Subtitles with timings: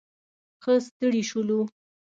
[0.63, 1.59] ښه ستړي شولو.